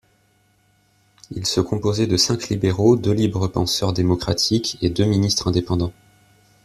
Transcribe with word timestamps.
Il 1.29 1.45
se 1.45 1.61
composait 1.61 2.07
de 2.07 2.17
cinq 2.17 2.49
libéraux, 2.49 2.95
deux 2.95 3.11
libres 3.11 3.47
penseurs 3.47 3.93
démocratiques, 3.93 4.79
et 4.81 4.89
deux 4.89 5.05
ministres 5.05 5.49
indépendants. 5.49 5.93